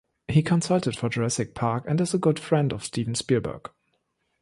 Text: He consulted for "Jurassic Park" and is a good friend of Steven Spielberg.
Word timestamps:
He 0.27 0.41
consulted 0.41 0.97
for 0.97 1.09
"Jurassic 1.09 1.53
Park" 1.53 1.83
and 1.87 2.01
is 2.01 2.11
a 2.11 2.17
good 2.17 2.39
friend 2.39 2.73
of 2.73 2.83
Steven 2.83 3.13
Spielberg. 3.13 3.69